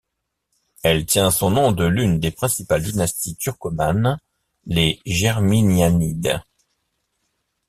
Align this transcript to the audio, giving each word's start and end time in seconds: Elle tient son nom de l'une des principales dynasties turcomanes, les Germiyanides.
Elle 0.81 1.05
tient 1.05 1.29
son 1.29 1.51
nom 1.51 1.71
de 1.73 1.83
l'une 1.85 2.19
des 2.19 2.31
principales 2.31 2.81
dynasties 2.81 3.35
turcomanes, 3.35 4.17
les 4.65 4.99
Germiyanides. 5.05 6.41